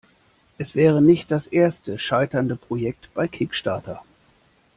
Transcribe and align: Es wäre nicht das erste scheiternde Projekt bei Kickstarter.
Es 0.57 0.73
wäre 0.73 0.99
nicht 0.99 1.29
das 1.29 1.45
erste 1.45 1.99
scheiternde 1.99 2.55
Projekt 2.55 3.13
bei 3.13 3.27
Kickstarter. 3.27 4.01